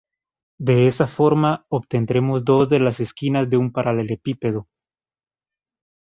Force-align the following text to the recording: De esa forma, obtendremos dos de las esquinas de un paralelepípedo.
De 0.59 0.87
esa 0.87 1.05
forma, 1.05 1.67
obtendremos 1.69 2.43
dos 2.43 2.67
de 2.67 2.79
las 2.79 2.99
esquinas 2.99 3.47
de 3.51 3.57
un 3.57 3.71
paralelepípedo. 3.71 4.67